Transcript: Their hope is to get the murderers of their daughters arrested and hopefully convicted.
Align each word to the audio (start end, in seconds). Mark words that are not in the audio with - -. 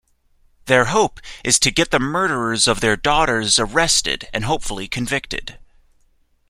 Their 0.65 0.85
hope 0.85 1.19
is 1.43 1.59
to 1.59 1.69
get 1.69 1.91
the 1.91 1.99
murderers 1.99 2.67
of 2.67 2.79
their 2.79 2.95
daughters 2.95 3.59
arrested 3.59 4.27
and 4.33 4.45
hopefully 4.45 4.87
convicted. 4.87 5.59